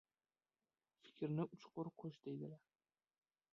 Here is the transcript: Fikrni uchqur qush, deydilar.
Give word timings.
Fikrni 1.03 1.45
uchqur 1.57 1.91
qush, 2.01 2.19
deydilar. 2.27 2.67